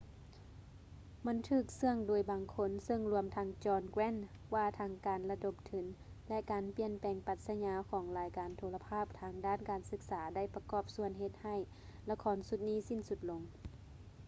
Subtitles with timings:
[1.25, 4.21] ມັນຖືກເຊຶ່ອໂດຍບາງຄົນ ເຊິ່ງລວມທັງ john grant
[4.53, 5.85] ວ່າທັງການລະດົມທຶນ
[6.29, 11.55] ແລະ ການປ່ຽນແປງປັດສະຍາຂອງລາຍການໂທລະພາບທາງດ້ານການສຶກສາໄດ້ປະກອບສ່ວນເຮັດໃຫ້
[12.09, 12.59] ລະຄອນຊຸດ
[12.89, 13.41] ສິ້ນສຸດລົງ